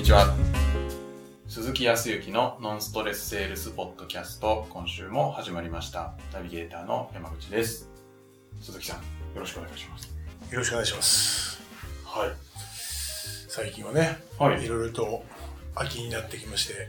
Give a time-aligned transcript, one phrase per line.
[0.00, 0.34] にちは。
[1.46, 6.14] 鈴木康之のノンストレスセールスポッドキャスト、今週も始まりました。
[6.32, 7.90] ナビゲーターの山口です。
[8.62, 9.02] 鈴木さん、よ
[9.40, 10.10] ろしくお願いします。
[10.50, 11.60] よろしくお願いします。
[12.06, 12.30] はい。
[13.50, 15.22] 最近はね、はいいろいろと
[15.74, 16.88] 秋になってきまして、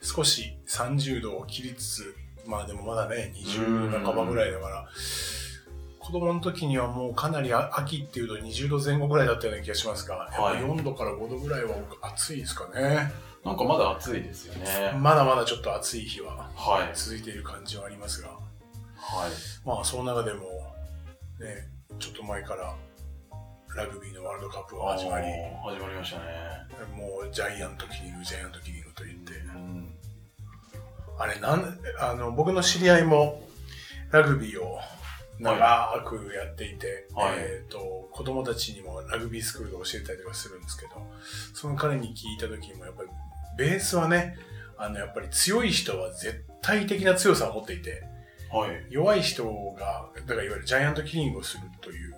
[0.00, 2.16] 少し30度を切りつつ、
[2.46, 4.88] まあでもまだね、20度半ばぐらいだから、
[6.04, 13.10] 子供の時にはもうかなりあ秋っていうと20度前後ぐらいだったような気がしますが、やっぱはい4度から5度ぐらいは暑いですかね。
[13.42, 14.92] なんかまだ暑いですよね。
[14.98, 16.90] まだまだちょっと暑い日ははい。
[16.94, 19.30] 続いている感じはありますが、はい。
[19.66, 20.42] まあその中でも、
[21.40, 21.68] ね、
[21.98, 22.74] ちょっと前から
[23.74, 25.26] ラグビーのワールドカップが始まり、
[25.64, 26.24] 始まりましたね。
[26.94, 29.94] もうジャイアントキリング、ジャイアントキリングと言って、うん。
[31.18, 33.42] あれなん、あの、僕の知り合いも
[34.10, 34.80] ラグビーを
[35.38, 40.92] 長くやっていて、はいえっ、と、子供たちにもラグビースクールで教えたりとかするんですけど、
[41.52, 43.08] その彼に聞いた時にもやっぱり、
[43.58, 44.36] ベースはね、
[44.76, 48.04] あの、やっぱり強い人は絶対的な強さを持っていて、
[48.52, 48.86] はい。
[48.88, 49.44] 弱い人
[49.76, 52.14] が、だからいわゆるジャイアントキリングをするという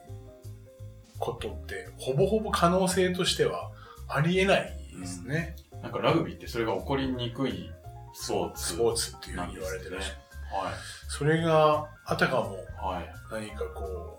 [1.19, 3.71] ことって、ほぼほぼ可能性としては
[4.09, 5.57] ありえないですね。
[5.83, 7.71] なんかラグビーってそれが起こりにくい
[8.13, 10.13] スポーツスポーツっていうふうんに言われてるし、
[10.53, 10.73] は
[11.09, 12.59] それがあたかもい。
[12.83, 13.15] はい。
[13.31, 14.19] 何かこ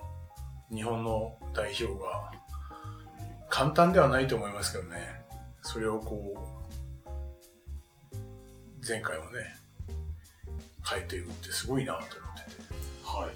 [0.72, 2.32] う、日本の代表が
[3.50, 5.22] 簡単ではないと思いますけどね、
[5.62, 8.18] それをこう、
[8.88, 9.56] 前回もね、
[10.90, 12.20] 変えていくってすごいなと思ってて。
[13.04, 13.32] はい。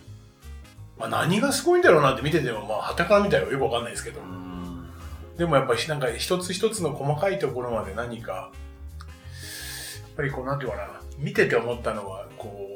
[0.97, 4.89] まあ何がすごいんだろうなって見てても、まあ、旗から見たらよくわかんないですけどう、ん。
[5.37, 8.51] でもやっぱりなんか一つ一つの細かいところまで何か、やっ
[10.15, 12.70] ぱりこうなんていうかな、見てて思ったのは、こう、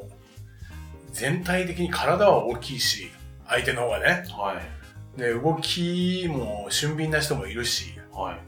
[1.16, 3.10] 全体的に体は大きいし、
[3.48, 4.26] 相手の方がね。
[4.38, 4.62] は
[5.18, 5.20] い。
[5.20, 8.40] で、動きも俊敏な人もいるし、はい。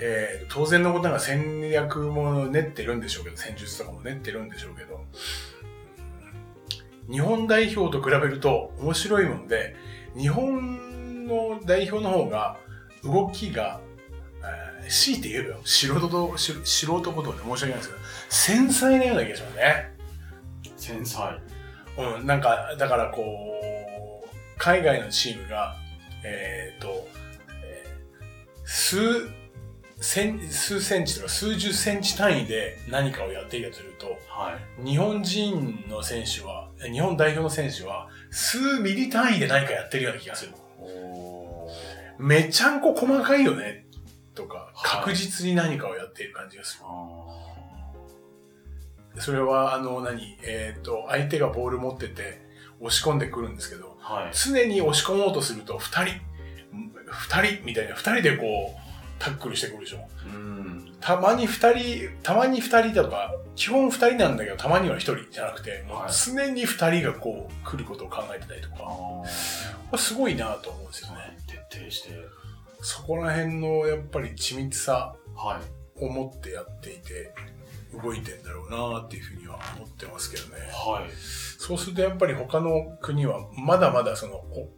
[0.00, 5.02] えー当然のことながら戦略も練ってるんでしょうけど、戦術とかも練ってるんでしょうけど、うん
[7.12, 9.76] 日本代表と比べると面白いもんで、
[10.16, 12.56] 日本の代表の方が
[13.04, 13.80] 動きが、
[14.42, 19.91] えー強いて言えばよ素人と、し素人で申し訳ないですけど、繊細なような気がしますね。
[20.82, 21.38] 繊細。
[21.98, 24.28] うん、なんか、だからこう、
[24.58, 25.76] 海外のチームが、
[26.24, 27.08] えっ、と、
[27.64, 28.96] えー数、
[30.00, 34.84] 千数センチとか数十センチ単位で何かをやっていたとすると、はい。
[34.84, 40.52] 日本人の選手は、え日本代表の選手は、数ミリ単位で何かやってるような気がする。
[42.18, 43.86] めちゃんこ細かいよね、
[44.34, 46.84] とか、はい確実に何かをやっている感じがする。
[49.16, 52.40] あそれは、あの、何、えっ、と、相手がボール持ってて、
[52.80, 54.30] 押し込んでくるんですけど、ーはい。
[54.32, 56.20] 常に押し込もうとすると、二人、
[57.06, 58.82] 二人みたいな、二人でこう、
[59.18, 60.08] タックルしてくるでしょ。
[60.26, 60.92] うん。
[61.00, 69.24] たまに二人、たまに二人とか、基本二人なんだけど、たまには一人じゃなくて、はい常に二人がこう、来ることを考えてたりとか、あこ
[69.92, 71.36] れすごいなと思うんですよね。
[71.46, 72.10] ー徹底して。
[72.80, 76.04] そこら辺の、やっぱり緻密さはい。
[76.04, 77.32] を持ってやっていて、
[78.00, 80.60] 動いてんだろうなっていうふうには思ってますけどね。
[80.72, 81.10] はい。
[81.58, 84.68] そうするとやっぱり他の国はまだまだその、お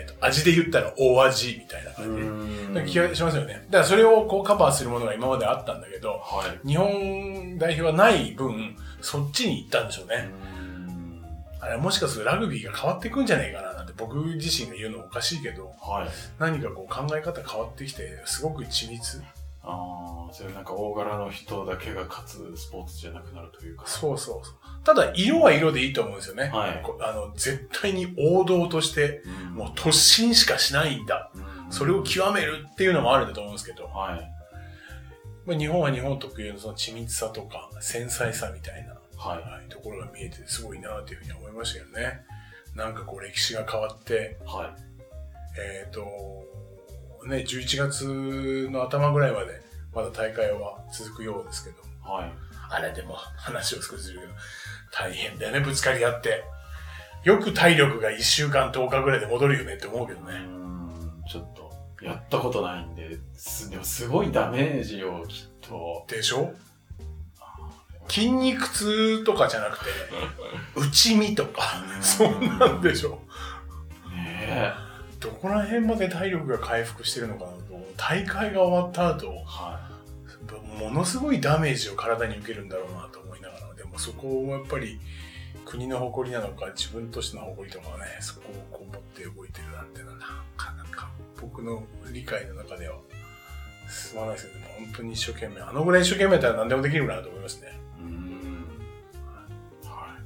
[0.00, 2.72] えーと味で言ったら大味みたいな感じ。
[2.72, 3.66] な気がしますよね。
[3.70, 6.68] だからそれをこうカバーするものが今まであったんだけど、はい。
[6.68, 10.28] 日本代表はない分、そっちに行ったんでしょうね。
[10.46, 10.52] うん
[11.62, 16.08] あれもしかするとラグビーが変わっていくんじゃないかななんて僕自身が言うのもおかしいけど、はい。
[16.40, 19.22] 何かこう考え方変わってきて、すごく緻密。
[19.64, 23.86] ああ、そういうなんか大柄の人だけが勝つスポーツじゃなくなるというか。
[23.86, 24.54] そうそうそう。
[24.84, 26.50] ただ色は色でいいと思うんですよね。
[26.52, 29.54] はいこあの絶対に王道として、うん。
[29.54, 31.30] もう突進しかしないんだ。
[31.34, 34.20] うんそれを極めるっていうのもあるんだと思うんですけど、はい。
[35.46, 39.42] まあ、日本は日本特有のその緻密さとか繊細さみたいな、はい。
[39.42, 42.20] はい、ところが見えてすごいなというふうに思いましたけどね。
[42.76, 44.82] なんかこう歴史が変わって、はい。
[45.58, 46.06] えっ、と、
[47.26, 49.60] ね、11月の頭ぐらいまで
[49.94, 52.32] まだ大会は続くようですけど、はい。
[52.70, 54.32] あれでも話を少しするけど、
[54.92, 56.44] 大変だよね、ぶつかり合って。
[57.24, 60.38] よく体力が1週間10日ぐらいで戻るよねって思うけどうね。
[60.38, 61.22] ん。
[61.30, 61.72] ちょっと、
[62.04, 66.04] やったことないんで、すでもすごいダメージをきっと。
[66.08, 66.52] でしょ？
[68.08, 69.90] 筋肉痛とかじゃなくて、
[70.76, 71.62] 内身とか、
[72.00, 73.20] そんなんでしょ？
[74.10, 74.72] ね
[75.22, 77.62] どこら辺まで体力が回復してるのかなと、
[77.96, 79.92] 大会が終わった後え。、は
[80.78, 84.98] ものすごいダメージを体に受けるんだろうなと思いながら、でもそこをやっぱり
[85.64, 91.10] 国の誇りなのか、自分としての誇りとかね、そこをこう持って動いてるなんてのはなかなか
[91.40, 92.96] 僕の理解の中では
[93.88, 97.78] 進まないですけど、本当に一生懸命、あのぐらい一生懸命やったら何でもできるかなと思いますね。
[98.00, 98.64] うーん。
[99.88, 100.18] は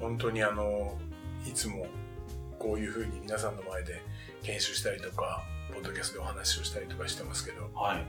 [0.00, 0.96] 本当にあの、
[1.46, 1.86] いつも
[2.58, 4.02] こういう風に皆さんの前で
[4.42, 5.42] 研修したりとか、
[5.72, 7.68] ポッドキャストでお話をしたりとかしてますけど、い。
[7.74, 8.06] はい。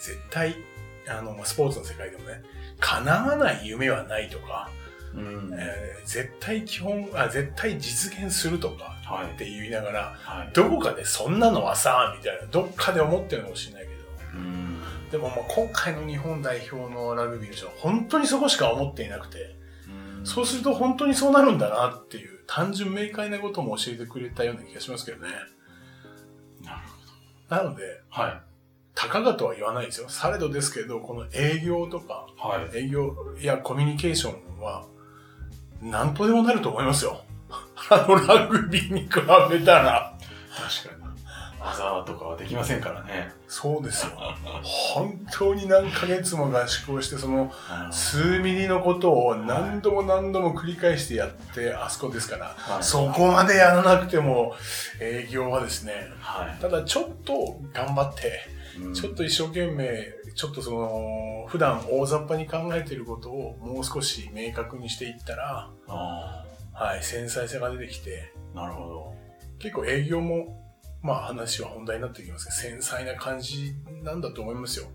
[0.00, 0.56] 絶対、
[1.08, 2.42] あの、まあスポーツの世界でもね、
[2.80, 4.70] 叶わない夢はないとか、
[5.14, 5.50] うん。
[5.58, 10.50] えー絶対基本、あ、絶対実現するとかはいって言いながら、はい。
[10.52, 14.00] どこかでそんなのはさ、みたいな、どっかで思ってるのかもしれないけど、
[14.34, 14.80] うん。
[15.10, 19.56] でもまあ今回の日本代表のラグビーの人は本当にそこしか思っていなくて、
[19.88, 25.32] うんそうすると本当にそうなるんだなっていう単純明快なことも教えてくれたような気がしますけどね。
[26.64, 26.80] なる
[27.48, 28.28] なので、ほど。
[28.28, 28.40] はい。
[28.94, 30.08] たかがとは言わないですよ。
[30.08, 32.78] されどですけど、この営業とか、はい。
[32.78, 34.86] 営業やコミュニケーションは、
[35.82, 37.20] 何とでもなると思いますよ。
[37.90, 39.08] あのラグビーに比
[39.50, 40.15] べたら。
[42.06, 43.32] とかはできませんからね。
[43.48, 44.12] そうですよ。
[44.62, 47.52] 本当に何ヶ月も合宿をして、その
[47.90, 54.54] 数ミリのことを何度も何度も繰り返してやって、あそこですから、はいそこまでやらなくても
[55.00, 56.60] 営業はですね、はい。
[56.60, 58.40] ただちょっと頑張って、
[58.80, 66.44] うんちょっと一生懸命、ちょっとその、普段大雑把に考えていることをもう少し明確にしていったら、あ
[66.74, 69.14] はい、繊細さが出てきて、あ、なるほど。
[69.58, 70.65] 結構営業も、
[71.02, 74.86] まあ話は本題になってきますけど、繊細な感じなんだと思いますよ。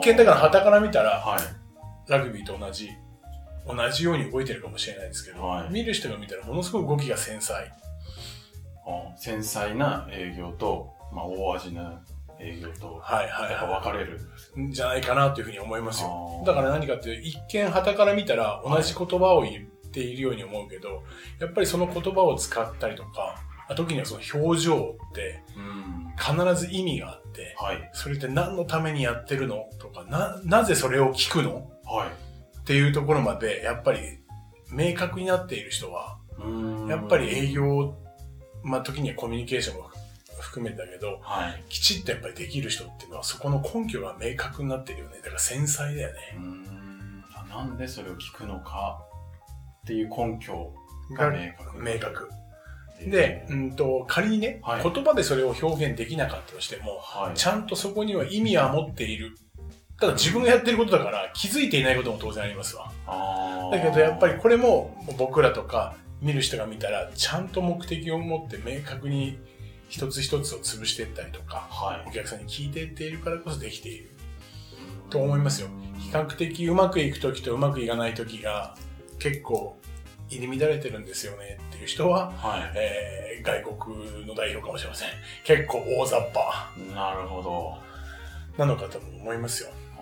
[0.04, 2.10] 見だから旗から見たら、はい。
[2.10, 2.90] ラグビーと同じ、
[3.66, 7.64] 同じように動いてるかもしれないですけど、はい見る人が見たらものすごく動きが繊細。
[8.86, 12.00] あ繊細な営業と、まあ、大味な
[12.38, 14.20] 営業と、はいはいやっぱは分かれる。
[14.70, 16.44] じゃないかなというふうに思いますよ。
[16.46, 21.02] だから何かっていうと、一見旗から見たら同じ言葉を言っているように思うけど、
[21.40, 23.42] やっぱりその言葉を使ったりとか、
[23.74, 26.06] 時にはその表情ってうん。
[26.18, 27.90] 必ず意味があって、はい。
[27.92, 29.68] それって何のためにやってるの？
[29.78, 31.70] とか、な、なぜそれを聞くの？
[31.84, 32.58] はい。
[32.58, 34.00] っていうところまで、やっぱり
[34.70, 37.94] 明確になっている人は、うんやっぱり営業、
[38.62, 39.90] まあ時にはコミュニケーションも
[40.40, 41.64] 含めてだけど、はい。
[41.68, 45.18] きちっとやっぱりできる人っていうのはそこの根拠が明確になってるよね。
[45.18, 46.18] だから繊細だよね。
[47.50, 49.02] なんでそれを聞くのか
[49.82, 50.72] っていう根拠
[51.14, 51.82] がが明確。
[51.82, 52.30] 明確。
[53.00, 57.36] で、うんと、仮にね、はい言葉でそれを表現できなかったとしても、はい。
[57.36, 59.36] ちゃんとそこには意味は持っている。
[59.98, 62.92] ただ自分がやってることだから気づいていないことも当然ありますわ。
[63.72, 69.38] だけどやっぱりこれも僕らとか見る人が見たらちゃんと目的を持って明確に
[69.88, 72.12] 一つ一つを潰していったりとか、はいお。
[72.12, 74.10] 客さんに聞いていっているからこそできている
[75.08, 75.68] と思いますよ。
[75.98, 78.74] 比較的うまくいくときとうまくいかないときが
[79.18, 79.78] 結構
[80.28, 85.08] 入り乱れてるんですよねっていう人は、はえー外国の代表かもしれません。
[85.44, 86.94] 結構大雑把い。
[86.94, 87.78] なるほど。
[88.58, 89.70] なのかとも思いますよ。
[89.98, 90.00] あ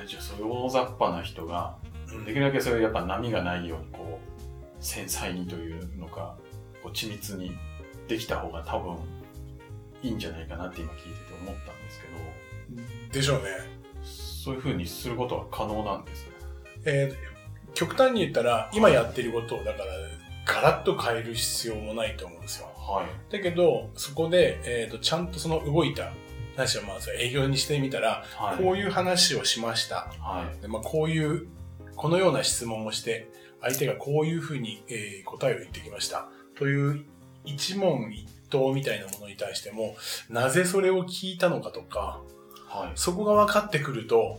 [0.00, 1.76] ーえじゃあそういう大雑把な人が、
[2.12, 6.34] うんできるだけそういうやっぱ波がないようにこう、繊細にというのか、
[6.82, 7.52] こう緻密に
[8.08, 8.96] できた方が多分
[10.02, 12.08] いいんじゃないかなって今聞いてて思ったんですけ
[12.78, 13.50] ど、でしょうね。
[14.02, 16.32] そういう風にすることは可能なんですね。
[16.86, 17.29] えー
[17.80, 19.86] 極端に言ったら、今やってることを、だから、
[20.44, 22.66] ガラッと変える必要もないと思うんですよ。
[22.76, 23.32] はい。
[23.32, 26.12] だけど、そこで、えっ、と、ちゃんとその動いた
[26.56, 28.62] 話をまず営業にしてみたら、はい。
[28.62, 30.12] こういう話をしました。
[30.20, 30.60] はい。
[30.60, 31.46] でまあ、こういう、
[31.96, 33.30] このような質問をして、
[33.62, 36.28] 相手がこういうふうに、えー答えを言ってきました。
[36.56, 37.06] という
[37.46, 39.96] 一問一答みたいなものに対しても、
[40.28, 42.20] なぜそれを聞いたのかとか、
[42.68, 42.92] はい。
[42.94, 44.38] そこが分かってくると、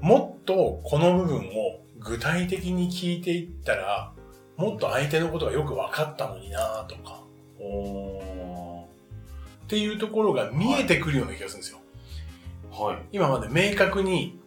[0.00, 4.12] もっとこの部分を具体的に聞いていったら、
[4.56, 7.22] もっと相手のことがよく分かったのになとか、
[7.60, 8.86] お
[9.64, 11.78] っていうところが見えてくるような気がするんですよ。
[12.72, 12.82] ー。
[12.82, 12.98] はい。
[13.12, 14.40] 今まで明確に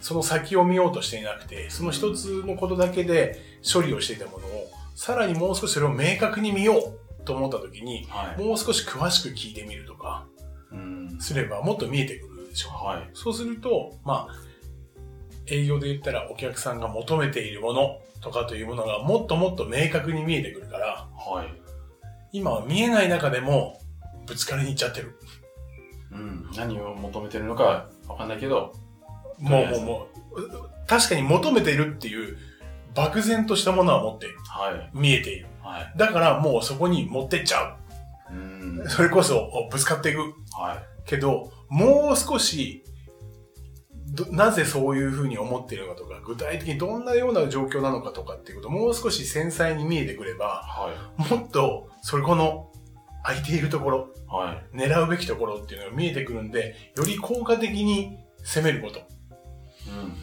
[0.00, 8.42] その先を見ようとしていなくて、その一つのことだけで処理をしていたものを、さらにもう少しそれを明確に見ようと思った時に、はい。
[8.42, 10.26] もう少し詳しく聞いてみるとか、
[10.72, 11.16] うん。
[11.20, 12.86] すればもっと見えてくるでしょう。
[12.86, 13.10] はい。
[13.14, 14.45] そうすると、まあ、
[15.48, 21.48] 営業で言ったらお客さんが求めているものとかというものがもっともっと明確に見えてくるから、はい。
[22.32, 23.80] 今は見えない中でも
[24.26, 25.16] ぶつかりに行っちゃってる。
[26.12, 26.50] うん。
[26.56, 28.72] 何を求めてるのかわかんないけど、
[29.38, 32.36] もうもうもう、確かに求めているっていう
[32.94, 34.38] 漠然としたものは持っている。
[34.48, 34.90] はい。
[34.92, 35.46] 見えている。
[35.62, 35.92] はい。
[35.96, 37.76] だからもうそこに持ってっちゃ
[38.30, 38.88] うんう。。
[38.88, 40.20] それこそぶつかっていく。
[40.58, 41.08] はい。
[41.08, 42.85] けど、もう少し、ど
[44.30, 51.34] なぜそういうふうに思っているのかとか、具体的にどんなような状況なのかとかっていうことをもう少し繊細に見えてくれば、はい。
[51.34, 52.70] もっと、それこの
[53.24, 54.76] 空いているところ、はい。
[54.76, 59.00] 狙うべきところっていうのが見えてくるんで、より効果的に攻めること。
[59.00, 59.02] う
[60.06, 60.14] ん。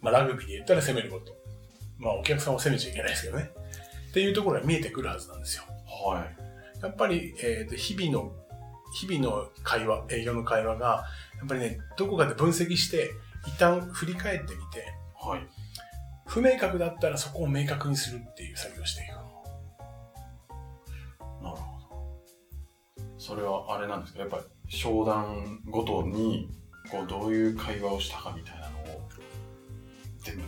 [0.00, 1.34] まあ、ラグビーで言ったら攻めること。
[1.98, 3.50] まあ、お客さんを攻めちゃいけないですけどね。
[4.10, 5.64] っていうところが見えてくるはずなんですよ。
[6.06, 6.82] はい。
[6.82, 8.32] やっぱり、えーと、日々の、
[8.94, 11.04] 日々の会話、営業の会話が、や
[11.44, 13.10] っぱりね、どこかで分析して、
[13.46, 15.46] 一旦振り返ってみて、はい。
[16.26, 19.10] 不明確だったらそこを明確にするっていう作業をしていく。
[21.42, 23.14] なるほど。
[23.18, 24.20] それはあれなんですか？
[24.20, 26.48] やっぱり商談ごとに、
[26.90, 29.08] こう、どういう会話をしたかみたいなのを、
[30.20, 30.42] 全部。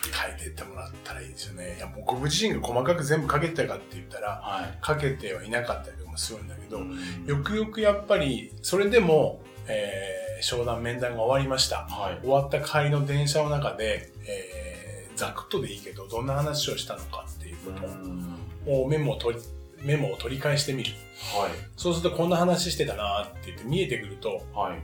[0.00, 1.76] 書いてってもらったらいいですよね。
[1.76, 4.78] いや、僕自身が細かく全部書けてたかって言ったら、はい。
[4.82, 11.86] 書けてはいなかったりとかもするんだけど、うんよくよくやっぱり、それでも、えー、商談面談が終わりました。
[11.88, 12.20] はい。
[12.20, 19.42] 終わった帰りの電車の中で、えー、ざくっとでいいけど、どんな話をしたのかっていうことうんをメモを取り、
[19.82, 20.92] メモを取り返してみる。
[21.36, 21.50] はい。
[21.76, 24.78] そうするとこんな話してたなって言って見えてくると、はい。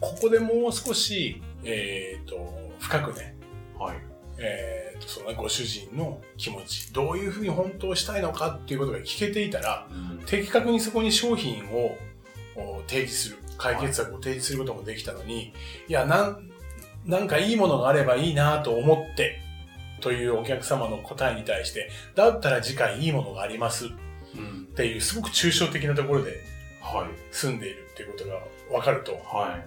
[0.00, 3.36] ここでもう少し、えっ、と、深くね、
[3.78, 3.96] はい。
[4.38, 11.96] えっ、と、そのねご主人の気持ち、どういうふうに本当はしたいのかっていうことが聞けていたら、うん的確にそこに商品を
[12.56, 15.52] お提示する、解決策を提示することもできたのに、
[15.88, 16.50] いや、なん、
[17.04, 19.40] なんかいいものがあればいいなと思って、
[20.00, 23.88] というお客様の答えに対して、だったら次回いいものがありますっ
[24.36, 24.66] うん。
[24.74, 26.40] ていう、すごく抽象的なところで
[26.80, 27.08] はい。
[27.30, 28.40] 住んでいるっていうことが
[28.70, 29.64] 分かると、はい。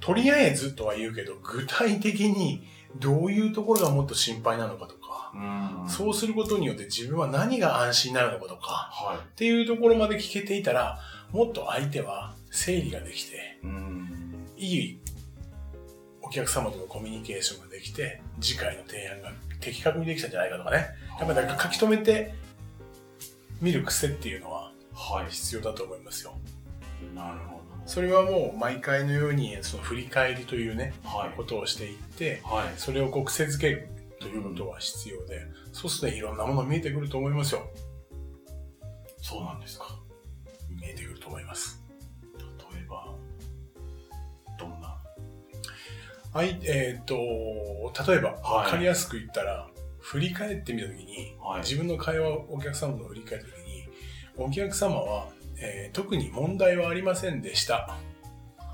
[0.00, 5.88] とりあえずとは言うけど、具体的にどういうところがもっと心配なのかとか、うん。
[5.88, 10.98] そうすることによって自分は何が安心になるのかとか、はっていうところまで聞けていたら、
[11.32, 13.66] もっと相手は整理ができて、い。
[13.66, 14.46] うん。
[14.56, 15.00] いい
[16.20, 20.88] お客様とのコミュニケーションができて、次回の提案が的確にできたんじゃないかとかね。
[21.18, 22.34] やっぱりなんか書き留めて
[23.60, 25.30] 見る癖っていうのははい。
[25.30, 26.34] 必要だと思いますよ。
[27.14, 31.08] なるほそれはもう毎回のようにその振り返りというね、ど。
[31.08, 31.30] はい。
[31.36, 32.72] ことをしていって、はい。
[32.76, 33.88] それをこう癖づける
[34.20, 37.62] ということは必要で、そうするといろんなもの見えてくると思いますよ。
[39.20, 40.01] そうなんですか。
[41.32, 41.82] 思います。
[42.74, 43.14] 例えば、
[44.58, 44.98] どんな？
[46.32, 47.14] はい、えっ、と、
[48.06, 51.60] 例えば、はいわかりやすく言ったら、振り返ってみたときに、はい。
[51.60, 53.88] 自分の会話をお客様の振り返ったときに、
[54.36, 57.96] お客様は、えー特に問題はありませんでした。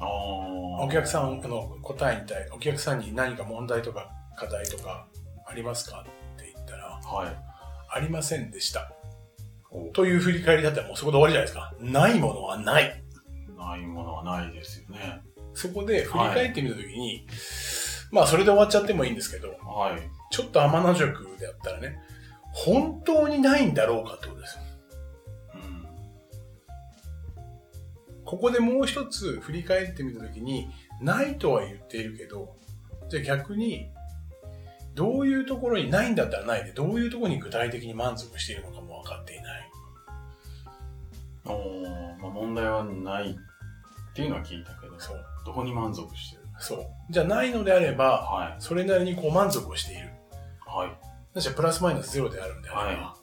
[0.00, 5.06] お客さんの答えに対、お客さんに何か問題とか課題とか
[5.46, 6.04] ありますか
[6.36, 7.36] って言ったら、はい。
[7.90, 8.92] ありませんでした。
[9.70, 11.74] おという振り返りだったらもうそこで終わりじゃないですか。
[11.80, 13.02] ないものはない。
[13.56, 15.20] ないものはないですよね。
[15.54, 17.26] そこで振り返ってみたときに、
[18.10, 20.00] まあそれで終わっちゃってもいいんですけど、はい。
[20.30, 21.98] ちょっと天の塾であったらね、
[22.52, 24.62] 本当にないんだろうかってことですよ。
[25.54, 25.86] うん。
[28.24, 30.68] ここでもう一つ振り返ってみたときに、
[31.00, 32.56] ないとは言っているけど、
[33.08, 33.90] じゃあ逆に、
[34.94, 39.47] どういうところにないんだったらないで、どういうところに具体的に満足しているのかも分かっていない。
[41.52, 43.36] おーまあ、問題はないっ
[44.14, 45.24] ていうのは聞いたけど、そう。
[45.46, 46.42] どこに満足してる？
[46.58, 46.86] そう。
[47.10, 48.56] じゃあないのであれば、はい。
[48.58, 50.10] それなりにこう満足をしている。
[50.66, 50.90] はい。
[51.34, 53.16] なしプラスマイナスゼロであるんであれば、は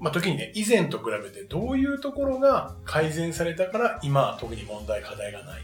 [0.00, 5.62] まあ時にね、以前と比べてどういうところが改善されたから、今は特に問題、課題がない。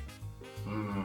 [0.66, 1.04] うん。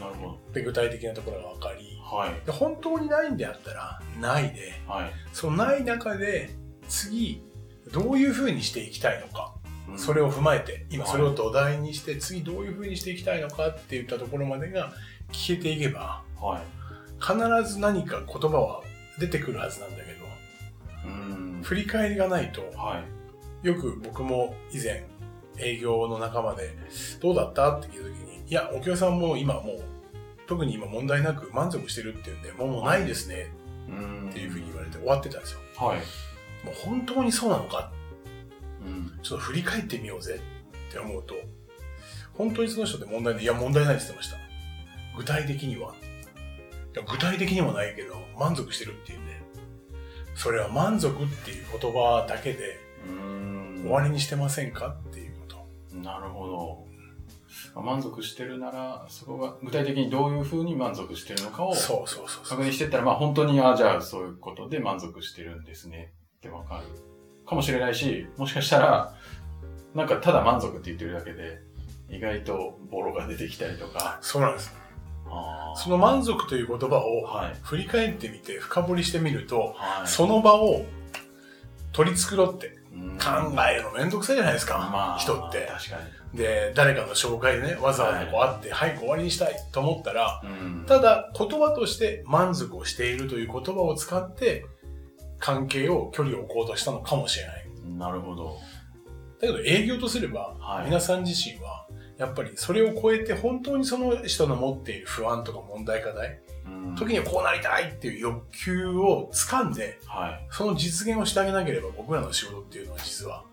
[0.00, 0.38] なるほど。
[0.52, 2.46] で、具体的なところが分かり、はい。
[2.46, 5.12] で本当にないんであったら、ないで、はい。
[5.32, 6.50] そのない中で、
[6.88, 7.42] 次、
[7.92, 14.92] どういう風にしていきたいのか、うんそれを踏まえて、今はいそれを土台にして、次どういう風にしていきたいのかっていったところまでが
[15.32, 16.78] 聞けていけば、はい。
[17.20, 18.82] 必ず何か言葉は
[19.18, 20.26] 出てくるはずなんだけど、
[21.06, 21.60] うん。
[21.62, 23.02] 振り返りがないと、は
[23.62, 23.66] い。
[23.66, 25.04] よく僕も以前、
[25.58, 26.70] 営業の仲間で、
[27.20, 29.84] どうだったって聞いた時に、いや、お客さんも今もう、
[30.46, 33.50] 特に今問題なく満足してるっていうんで、もうないですね
[33.88, 34.30] うん。
[34.30, 35.58] っていうふうに言われて終わってたんですよ。
[35.76, 35.98] はい。
[36.64, 37.92] もう本当にそうなのか？
[38.84, 39.18] うん。
[39.22, 40.40] ちょっと振り返ってみようぜ
[40.88, 41.34] って思うと、
[42.34, 43.44] 本当にその人って問題ない。
[43.44, 44.36] いや、問題ないって言ってました。
[45.16, 45.94] 具体的には。
[46.94, 49.32] いや具体的にもないけど、満足してるっていうんで、
[50.34, 53.82] それは満足っていう言葉だけでうん。
[53.82, 55.96] 終わりにしてませんかっていうこと。
[55.98, 56.88] なるほど。
[57.74, 62.62] まあ満足してるなら、そこが具体的にどういうふうに満足してるのかをそうそうそうそう確。
[62.62, 66.84] 認していったら、まあ本当に、あじゃあそういうことで満足してるんですねってわかる
[67.46, 69.14] かもしれないし、もしかしたら、
[69.94, 71.60] なんかただ満足って言ってるだけで、
[72.08, 74.18] 意外とボロが出てきたりとか。
[74.20, 74.74] そうなんです。
[75.76, 77.56] その満足という言葉をはい。
[77.62, 80.08] 振り返ってみて深掘りしてみると、はい。
[80.08, 80.84] その場を
[81.92, 83.26] 取り繕ってうん考
[83.68, 84.78] えるのめんどくさいじゃないですか。
[84.78, 85.66] まあ、人って。
[85.66, 85.96] 確か
[86.34, 90.50] で、誰かの紹介でね、わざわざこう会って、はい、終わりにしたいと思ったら、に。
[90.50, 90.84] うん。
[90.86, 94.64] ただ言葉として満足をしているという言葉を使って、
[95.38, 97.68] 関係を、距離を置こうとしたのかもしれない。
[97.98, 98.58] なるほど。
[99.40, 100.86] だけど営業とすれば、はい。
[100.86, 101.86] 皆さん自身は、
[102.18, 110.46] やっぱりそれを超えて本当にその人の持っている不安とか問題課題、うん時にはこうなりたいっていう欲求を掴んで、はい。
[110.50, 113.44] その実現をしてあげなければ僕らの仕事っていうのは実は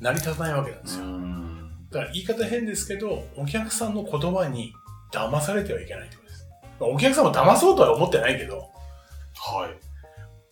[0.00, 1.04] 成り立たないわけなんですよ。
[1.04, 1.70] うん。
[1.90, 4.74] だから言い方変ですけど、お客さんの言葉に
[5.12, 6.46] 騙されてはいけないってことです。
[6.80, 9.85] まあお客さんも騙そうとは思ってないけど、はい。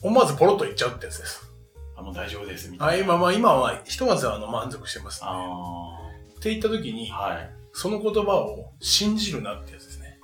[0.04, 1.50] 思わずポロッと言っちゃうってやつです。
[1.96, 3.04] あ、もう大丈夫です、みたあいな。
[3.04, 5.28] 今は、今は、ひとまずあの満足してます、ね。
[5.30, 5.98] あ
[6.36, 7.50] って言った時にあ。、はい。
[7.72, 10.18] その言葉を信じるなってやつですね。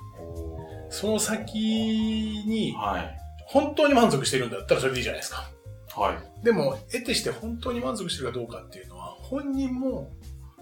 [0.89, 3.17] その先に、はい。
[3.47, 5.49] 本当に満足してるんだったらそれでいいじゃないですか。
[5.97, 6.45] はい。
[6.45, 10.11] でも、得てして本当に満足してるかどうかっていうのは、本人も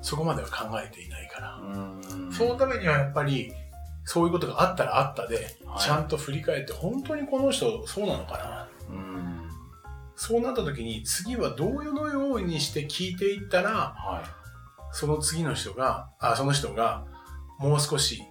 [0.02, 1.56] そこまでは考えていないから。
[1.58, 2.32] うん。
[2.32, 3.54] そのためにはやっぱり、
[4.06, 8.69] そういうことがあったらあったで、はいちゃんと振り返って、本当にこの人そうなのかな。
[8.90, 9.50] うん。
[10.16, 14.24] そうなった時に、次はどういうのようにして聞いていったら、は
[14.92, 17.06] その次の人が、あ、その人が、
[17.60, 18.24] もう少し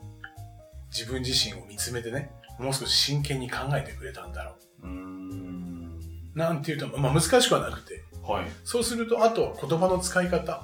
[0.90, 4.54] 自分自身を見つめてね、もう少し真剣に考えてくれたんだろい。
[4.84, 5.98] うん。
[6.34, 6.38] う。
[6.38, 8.46] なんていうと、まあ難しくはなくて、はい。
[8.64, 10.62] そうすると、あとは言葉の使い方。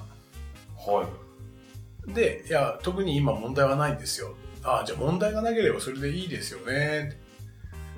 [0.77, 1.07] は
[2.07, 2.13] い。
[2.13, 4.35] で、いや、特に今問題はないんですよ。
[4.63, 7.19] あ、じゃあ問題がなければそれでいいですよね。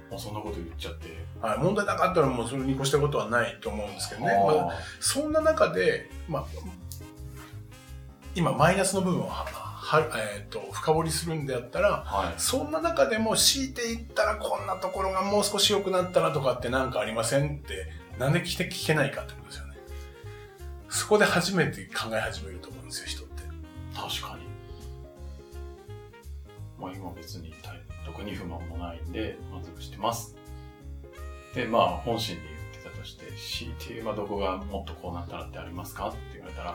[0.10, 1.26] もうそんなこと言っちゃって。
[1.42, 4.28] はい、問題なかったらもうそれに越したことはないと思うんですけどね。
[4.28, 6.46] まああそんな中で、まあ、
[8.36, 9.46] 今マイナスの部分をは
[9.88, 12.34] は、えー、と深掘りするんであったら、あはい。
[12.38, 17.88] そんな中でも強いていったらこんなところがもう少し良くなったらとかって何かありませんって、
[18.20, 19.76] なんで聞け聞けないかってことですよね。
[20.90, 23.44] そこで初めて考え始めると思うんですよ、人って。
[23.96, 24.46] 確かに。
[26.78, 27.57] まあ今別に大
[28.18, 30.36] 特に不満もないんで満足してます。
[31.54, 36.10] で、まあ本心で言ってたとして、強いて言えばどこがもっとこうなったらってありますか？
[36.10, 36.74] って言われたら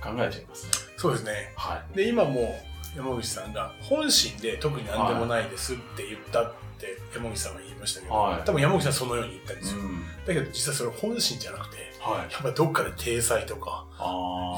[0.00, 0.72] 考えちゃいますね。
[0.96, 1.52] そうですね。
[1.56, 1.96] はい。
[1.96, 2.58] で、今も
[2.96, 9.82] 山口さんが本心で特に何でもないですって言ったって山口さんは言いましたけど、はい多分山口さんはそのように言ったんですよ。
[9.82, 10.04] ん。
[10.26, 12.32] だけど実はそれ本心じゃなくて、はい。
[12.32, 13.86] やっぱりどっかで体裁とか、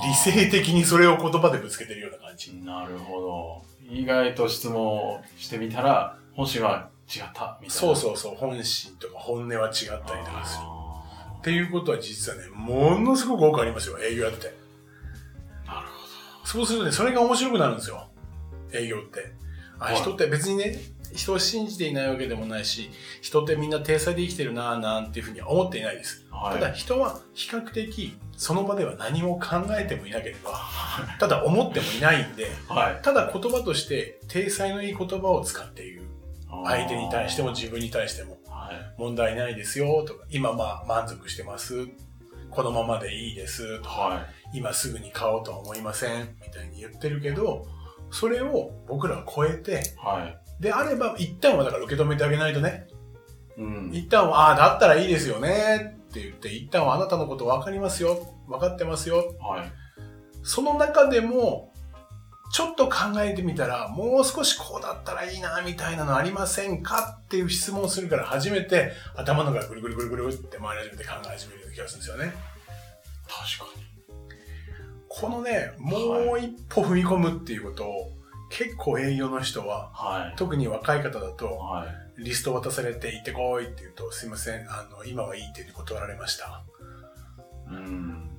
[0.07, 2.55] 理性的にそれを言葉でぶつけてるような感じ。
[2.55, 3.78] なるほど。
[3.89, 7.71] 意外と質問してみたら、本心は違ったみたいな。
[7.71, 10.65] そうそうそう、本心とか本音は違ったりとかする。
[10.65, 10.79] あ
[11.39, 14.55] っていうことは実はね、ものすごく多くありますよ、営業やってて。
[15.65, 15.89] ーなる
[16.45, 18.09] そうするとね、それが面白くなるんですよ。
[18.73, 19.33] 営業って。
[19.79, 20.79] あ、はい人って別にね、
[21.15, 22.91] 人を信じていないわけでもないし、
[23.21, 26.27] 人ってみんな体裁で生きてるなぁなんていうふうには思っていないです。
[26.31, 26.55] はい。
[26.55, 30.53] ただ人は比較的その場では何も考えてもいなければ、
[31.19, 33.03] ただ思ってもいないんで、はい。
[33.03, 36.03] ただ言葉として体裁のいい言葉を使っている。
[36.65, 37.57] 相手に対してもはい。
[37.57, 38.39] 自分に対しても
[38.97, 41.89] 問題ないですよとか、今まあ満足してます。
[42.51, 47.67] このままでいいですとか、は今すぐに買おうとは思いませんみたいに言ってるけど、
[48.11, 49.75] それを僕らは超えて、い。
[49.99, 50.48] はい。
[50.61, 52.89] であれば一旦はだから受け止めてあげないとね、
[53.59, 53.91] うん。
[53.93, 59.35] 一旦は、ああ、だったらいいですよねって言って、一旦はあなたのこと分かりますよ、分かってますよ。
[59.41, 59.73] はい。
[60.45, 61.73] その中でも、
[62.51, 72.33] ちょっと考えてみたら、もう少しこうだったらいいな、みたいなのありませんかっていう質問をするから初めて頭の中ぐるぐるぐるぐるって回り始めて考え始める気がするんですよね。
[73.29, 73.89] 確かに。
[75.09, 78.18] このね、もう一歩踏み込むっていうことを、
[78.51, 80.37] 結構営業の人は、はい。
[80.37, 81.87] 特に若い方だと、は
[82.19, 82.25] い。
[82.25, 86.65] リスト渡されて行ってこいって言うと、すいません、あの、今はいいっていう断られました。
[87.69, 88.31] うん。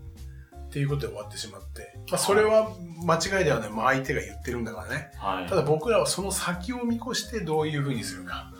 [0.69, 1.97] っていうことで終わってしまって。
[2.11, 2.69] まあ、それは
[3.05, 3.69] 間違いではない。
[3.69, 5.11] もう相手が言ってるんだからね。
[5.17, 5.47] はい。
[5.47, 8.51] ただ僕らはその先を見越してどういうふうにするか。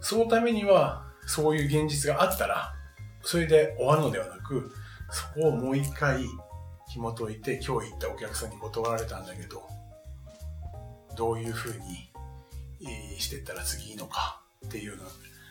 [0.00, 2.74] そのためには、そういう現実があったら、
[3.22, 4.72] それで終わるのではなく、
[5.10, 6.24] そこをもう一回
[6.88, 9.62] 紐解いて、今日行ったお客さんに断られたんだけど、
[11.14, 12.10] どういうふうに
[12.82, 15.04] えーしていったら次いいのかっていうような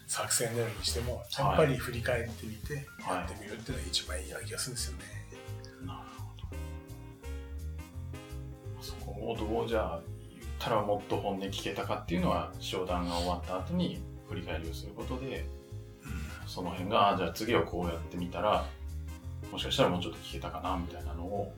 [0.07, 5.03] 作戦であるにしても、やっぱり振り返ってみて、はいやってみるっていうのが一番いいような気がするんですよね。
[5.85, 6.25] なるほ
[8.77, 8.83] ど。
[8.83, 15.45] そこをどうじゃあ言ったらもっと本音聞けたかっていうのは商談が終わった後に振り返りをすることで
[16.45, 18.65] その辺があじゃあ次はこうやってみたら
[19.51, 21.53] もしかしたらもうちょっと聞けたかなみたいなのを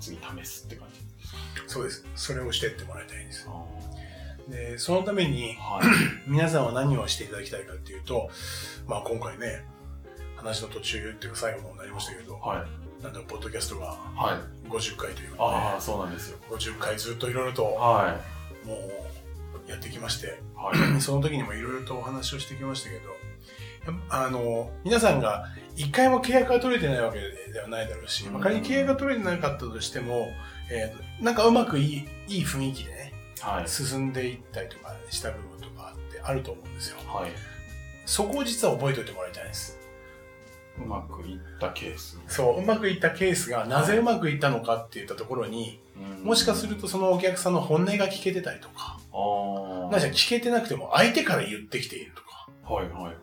[0.00, 1.00] 次試すって感じ
[1.66, 2.04] そうです。
[2.16, 3.46] それをしてってもらいたいんです。
[3.48, 3.64] あ
[4.50, 5.84] で、そのために、ーはい
[6.26, 8.30] 皆さんは何をしていただきたいかっていうと、
[8.88, 9.64] まあ今回ね、
[10.36, 13.02] 話の途中っていうか最後のになりましたけど、はい。
[13.02, 14.68] なんだポッドキャストがはい。
[14.68, 16.38] 50回というあか、あ、そうなんですよ。
[16.50, 18.18] 50回ずっといろいろとは
[18.64, 20.30] もうやってきまして、い。
[20.56, 21.00] はい。
[21.00, 23.02] その時にもいろいろとお話をしてきましたけど、
[24.08, 27.18] あの、皆さんが一回も契約が取れてないわけ
[27.52, 30.28] ではないだろうし、うんまあ仮に契約が取れてなかったとしても、
[30.70, 33.68] えーなんかうまくいいいい雰囲気でね、はい。
[33.68, 36.96] 進んでいったりとかした部分とかってあると思うんですよ。
[37.06, 37.30] はい。
[38.06, 39.78] そこを実は覚えておいてもらいたいんです。
[40.78, 42.18] うまくいったケース。
[42.26, 45.80] そう、うまくいったケースがなぜうまくいったのかっていったところに、
[46.22, 49.90] もしかするとそのお客さんの本音が聞けてたりとか、ああ。
[49.92, 52.48] な聞けてなくても相手から言ってきているとか。
[52.72, 53.14] はいはいはい。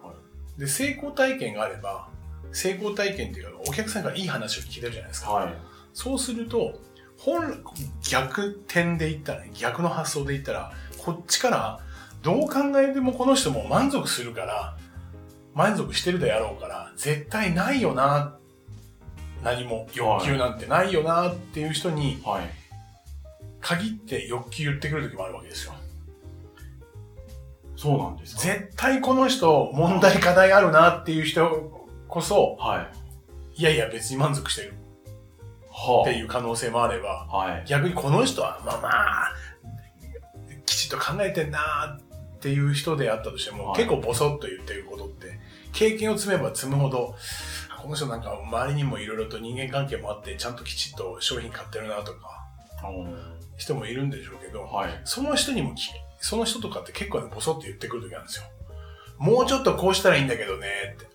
[0.58, 2.10] で、成功体験があれば、
[2.52, 5.32] 成功体験っていうか、お客さんからいい話を聞けてるじゃないですか。
[5.32, 5.54] はい。
[5.93, 6.80] そうすると、
[7.17, 7.63] 本、
[8.10, 11.80] 逆転で言ったらね、逆の発想で言ったら、こっちから、
[12.22, 14.78] どう考えてもこの人も満足するから、
[15.54, 18.38] 満足してるであろうから、絶対ないよな、
[19.43, 22.50] 何も欲求なんてないよなっていう人にはい。
[23.60, 25.74] 限って欲求言ってくる時もあるわけですよ。
[27.78, 28.42] そうなんですか？
[28.42, 32.90] 絶対この人問題課題あるなっていう人こそ、は
[33.56, 33.62] い。
[33.62, 34.74] いやいや別に満足してる
[35.72, 37.38] はっていう可能性もあれば、あ。
[37.38, 37.63] はい。
[37.68, 39.34] 逆にこの人はまあまあ、
[40.66, 45.40] きちっと考えてんなっていう人であったとしても、はい結構ボソッと言ってることって、
[45.72, 47.16] 経験を積めば積むほど、
[47.70, 52.44] あこの人なんか周りにもいろいろと人間関係もあって、ちゃんときちっと商品買ってるなとか、
[53.58, 55.02] 人もいるんでしょうけど、はい。
[55.04, 58.45] その人にもき、その人とかって結構ね、ボソッと言ってくる時あるんですよ。
[59.17, 61.08] もうちょっとこうしたらいいんだけどねって。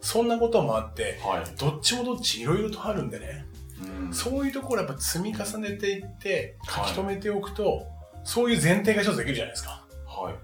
[0.00, 1.56] そんなこともあって、はい。
[1.58, 3.46] どっちもどっちいろいろとあるんでね。
[3.82, 7.86] うんそういうところやっぱ積み重ねていって、書はいき留めておくと、
[8.24, 9.84] そういう前提が一つできるじゃないですか。
[10.06, 10.34] はい。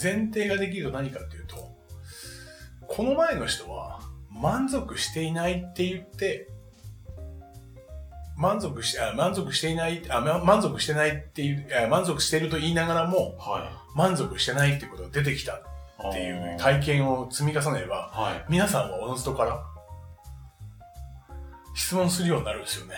[0.00, 1.72] 前提ができると何かっていうと、
[2.86, 6.48] この前の人は満足していないって言って、
[8.36, 15.62] 満足して、あ満足していない、あま満足してないっていう、あ満足していると言いながらも、は満足してないってことが出てきたい。
[16.08, 18.44] っていう体験を積み重ねれば、はい。
[18.50, 19.64] 皆さんはおのずとから
[21.74, 22.94] 質問するようになるんですよね。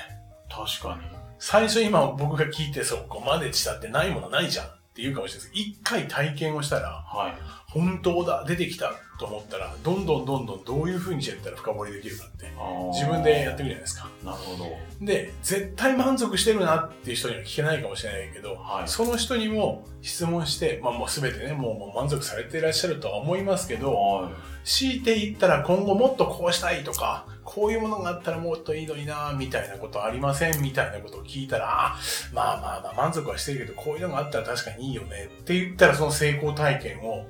[0.51, 1.03] 確かに。
[1.39, 4.67] 最初今僕が聞いてそこまでしたってないものないじゃん
[4.99, 7.35] って言うかもしれないですけど、一回体験をしたら、はい。
[7.71, 12.51] 本当だ、出てきたと思ったら、どんどんどんどんどういう風にしてやったら深掘りできるかって、
[12.93, 14.11] 自分でやってみるじゃないですか。
[14.25, 15.07] なるほど。
[15.07, 18.89] で、絶対満足してるなっていう人には聞けないかもしれないけど、はい。
[18.89, 24.33] その人にも質問して、まあもうすべてね、もうもう満足されていらっしゃるとは思いますけど、はい。
[24.65, 31.97] 強いて言ったら今後もっとこうしたいとか、こういうものがあったらもっといいのになみたいなことありませんみたいなことを聞いたら、あ
[32.33, 37.27] まあまあまあ満足はしてるけど、こういうのがあったら確かにいいよねって言ったらその成功体験を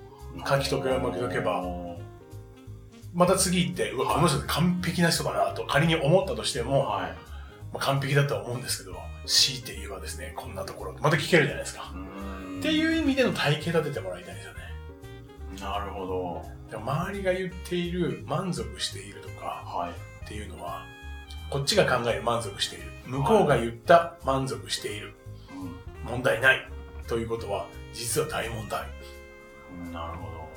[0.46, 1.64] 書き留めをとけば
[3.14, 7.10] また次行って、うわ、この人完璧な人だなと仮に思ったとしても、はい。
[7.72, 11.92] まあ、完璧だとは思うんですけど、強いて言えばですね、こんなところ、また聞けるじゃないですか。
[11.94, 12.08] うん
[12.58, 14.58] っていう意味での体系立ててもらいたいんですよね。
[15.60, 16.44] なるほど。
[16.70, 20.07] でも周りが言っている満足しているとかはい。
[20.28, 20.84] っていうのは、
[21.48, 22.84] こっちが考える満足している。
[23.06, 25.14] 向こうが言った満足している。
[25.50, 26.68] うん問題ない。
[27.06, 28.86] ということは、実は大問題。
[29.86, 30.48] うんなるほど。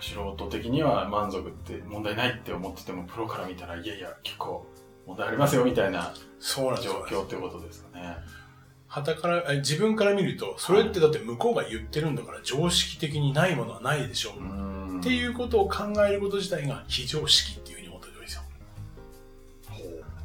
[0.00, 4.66] 素人的には満足って問題ないって思ってても、プロから見たら、いやいや、結構
[5.06, 6.12] 問題ありますよみたいな
[6.54, 6.76] 状よ。
[7.08, 8.16] 況ってことですかね。
[8.86, 14.42] 旗から、え自分から見ると、それってだって向こうが言ってるんだから常識的にないものはないでしょう。
[14.42, 17.83] んっていうことを考えること自体が非常識っていう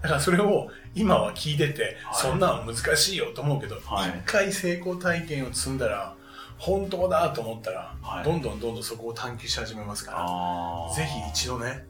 [0.01, 2.21] だからそれを今は聞いてて、はい。
[2.21, 4.21] そんなの難しいよと思うけど、一、はい。
[4.25, 6.15] 回成功体験を積んだら、
[6.57, 8.23] 本当だと思ったら、はい。
[8.23, 11.85] どんどんどんどんそこを探求し始めますから、ぜひ一度ね、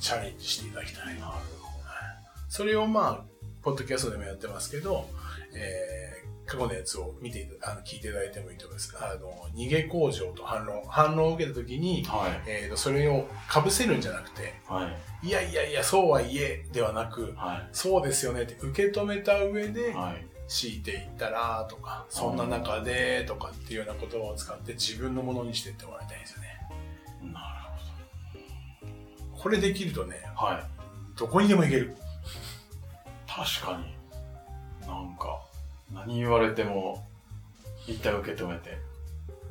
[0.00, 1.18] チャレンジしていただきたい。
[1.18, 1.32] な。
[2.48, 5.08] それをまあ、ポッドキャストでもやってますけど、
[5.54, 6.23] えー
[6.54, 8.96] 過去のやつを見てあの聞いていただいてもいいと思います。
[8.96, 10.82] あの、逃げ工場と反論。
[10.86, 12.12] 反論を受けたときに、ど。
[12.12, 12.42] はい。
[12.46, 14.88] えーと、それを被せるんじゃなくて、は
[15.22, 15.28] い。
[15.28, 20.26] いやいやいや、そうはいえ、ではなく、はそうですよねって受け止めた上でい。、はい。
[20.46, 26.48] 強いていったらとか、そんな中でとかっていうような言葉を使って自分のものにしていってもらいたいんですよね。
[27.32, 27.64] なる
[29.32, 30.52] これできるとね、ほど。
[30.52, 30.64] はい。
[31.18, 31.96] どこにでも行ける。
[33.26, 33.94] 確かに。
[34.86, 35.40] なんか、
[35.92, 37.06] 何言われても、
[37.86, 38.78] 一旦受け止めて、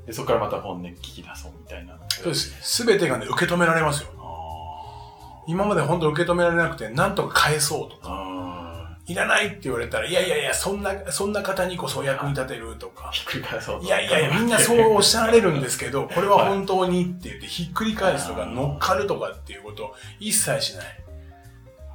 [0.05, 1.97] で、そこからまた本音聞き出そうみたいな。
[2.09, 2.57] そうですね。
[2.61, 4.09] すべてがね、受け止められますよ。
[4.17, 20.85] あ今まで本当受け止められなくて、なんとか返そうとか、いらないって言われたら、いやいやいや、そんな、そんな方にこそ役に立てるとか、ひっくり返そうといやいやいや、みんなそうおっしゃられるんですけど、 これは本当にって言って、ひっくり返すとか乗っかるとかっていうことを一切しない。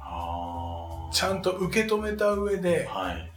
[0.01, 2.99] あちゃんと受け止めた上で、あ。
[2.99, 3.31] はい。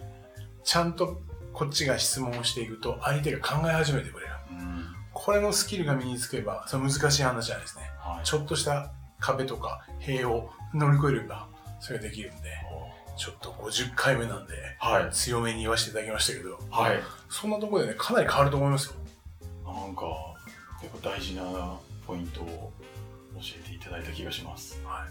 [0.65, 1.21] ちゃんと
[1.53, 4.33] こっちが質問をしていくと、相手が考え始めてくれる。
[4.51, 4.87] うん。
[5.13, 7.91] これのスキルが身につけば、その難しい話じゃないですね。
[7.99, 8.27] はい。
[8.27, 11.49] ちょっとした壁とか塀を乗り越えれば、
[11.81, 12.51] それができるんで、
[13.17, 15.13] ちょっと50回目なんで、はい。
[15.13, 17.01] 強めに言わせていただきましたけど、はい。
[17.29, 18.95] そんなところでね、かなり変わると思いますよ。
[19.65, 20.03] なんか、
[20.81, 21.43] 結構大事な
[22.07, 22.73] ポイントを
[23.35, 24.81] 教えていただいた気がします。
[24.85, 25.07] は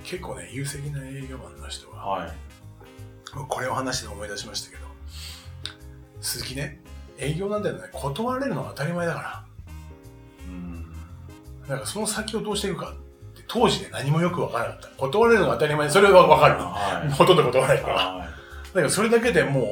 [0.00, 2.32] い、結構ね、優勢な営業マンの人は、はい。
[3.48, 4.89] これを話で思い出しましたけど、
[6.20, 6.80] 鈴木ね、
[7.18, 9.44] 営業なんだよね、断られるのが当たり前だから。
[10.48, 10.92] うん。
[11.62, 12.94] だからその先をどうしていくか
[13.46, 14.88] 当時で何もよくわからなかった。
[14.96, 16.54] 断られるのが当たり前、それはわかる。
[16.54, 17.10] はい。
[17.10, 17.96] ほとんど断られるから。
[17.96, 18.28] はい。
[18.28, 19.64] だからそれだけでもう、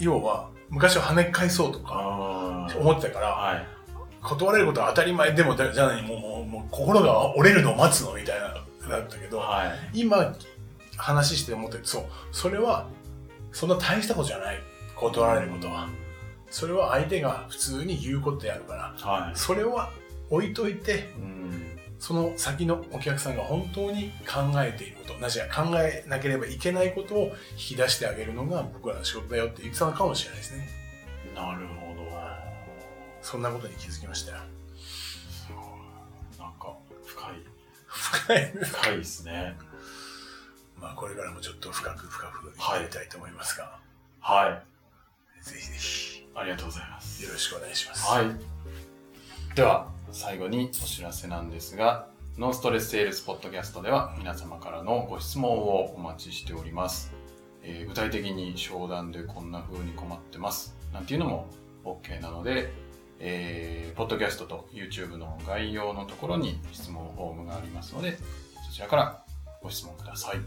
[0.00, 2.66] 要は、昔は跳ね返そうとか。
[2.76, 3.66] 思ってたから、はい。
[4.20, 10.00] 断られることは当たり前でも、じゃあ何もう、もう、もう心が折れるのを待つのみたいな、だったけど、はい。
[10.00, 10.34] 今、
[10.96, 12.86] 話して思ってそう、それは、
[13.52, 14.60] そんな大したことじゃない。
[15.00, 15.88] 断られることは。
[16.50, 19.36] それは相手が普通に言うことであるから、はい。
[19.36, 19.90] それは
[20.30, 21.78] 置いといて、うん。
[21.98, 30.68] その先のお客さんが本当に考えていること、なぜか考えなければいけないことを引き出してあげるのが僕らの仕事だよって言ってたのかもしれないですね。
[31.34, 32.00] なるほど。
[33.22, 34.38] そんなことに気づきましたよ。
[36.38, 37.34] なんか、深い。
[37.86, 38.52] 深い。
[38.64, 39.56] 深いですね。
[40.80, 43.78] まあこれからもちょっと深く深くやりたいと思いますが、
[44.20, 44.69] はい。
[45.42, 47.22] ぜひぜひありがとうございます。
[47.24, 48.06] よろしくお願いします。
[48.06, 49.54] はい。
[49.54, 57.12] では、最後にお知らせなんですが、ノンストレスセールスポッドキャストでは皆様からのご質問をお待ちしております。
[57.62, 60.74] えー具体的に商談でこんな風に困ってます。
[60.92, 61.46] なんていうのも
[61.84, 62.72] OK なので、
[63.18, 68.16] えー、ポッドキャストと YouTube の概要のところに質問フォームがありますので、
[68.66, 69.22] そちらから
[69.62, 70.40] ご質問ください。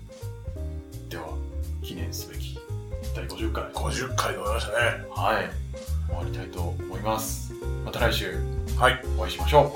[1.10, 1.28] では、
[1.84, 2.38] 記念すべ
[3.14, 3.64] き第50回。
[3.66, 5.06] 50回でございましたね。
[5.16, 5.50] はい。
[6.08, 7.54] 終わりたいと思います。
[7.86, 8.36] また来週
[8.78, 9.02] はい。
[9.18, 9.72] お会いしましょう。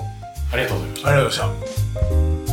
[0.52, 1.08] ありがとうございました。
[1.08, 2.47] ありがとうございました。